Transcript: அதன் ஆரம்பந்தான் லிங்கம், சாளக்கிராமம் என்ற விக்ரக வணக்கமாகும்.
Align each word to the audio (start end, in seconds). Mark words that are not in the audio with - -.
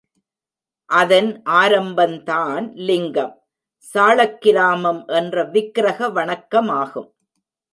அதன் 0.89 1.29
ஆரம்பந்தான் 1.45 2.65
லிங்கம், 2.79 3.35
சாளக்கிராமம் 3.93 5.01
என்ற 5.05 5.45
விக்ரக 5.45 6.09
வணக்கமாகும். 6.11 7.09